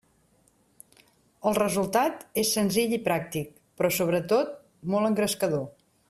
[1.49, 4.57] El resultat és senzill i pràctic però sobretot
[4.95, 5.63] molt engrescador.